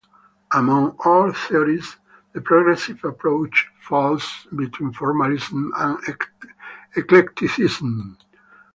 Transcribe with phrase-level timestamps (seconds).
[0.51, 1.97] Among art theories,
[2.33, 5.99] the progressive approach falls between formalism and
[6.95, 8.17] eclecticism.